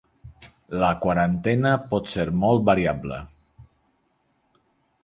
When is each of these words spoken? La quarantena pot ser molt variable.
La 0.83 0.89
quarantena 1.03 1.75
pot 1.91 2.09
ser 2.15 2.27
molt 2.45 2.67
variable. 2.71 3.21